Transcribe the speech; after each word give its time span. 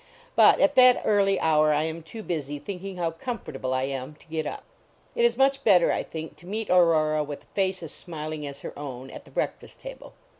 But 0.35 0.59
at 0.59 0.73
that 0.73 1.03
early 1.05 1.39
hour 1.39 1.71
I 1.73 1.83
am 1.83 2.01
too 2.01 2.23
busy, 2.23 2.57
thinking 2.57 2.97
how 2.97 3.11
comfortable 3.11 3.71
I 3.71 3.83
am, 3.83 4.15
to 4.15 4.25
get 4.25 4.47
up. 4.47 4.63
It 5.13 5.25
is 5.25 5.37
much 5.37 5.63
better, 5.63 5.91
I 5.91 6.01
think, 6.01 6.35
to 6.37 6.47
meet 6.47 6.71
Aurora 6.71 7.23
with 7.23 7.43
a 7.43 7.47
face 7.53 7.83
as 7.83 7.91
smiling 7.91 8.47
as 8.47 8.61
her 8.61 8.73
own, 8.75 9.11
at 9.11 9.25
the 9.25 9.31
breakfast 9.31 9.79
table. 9.79 10.13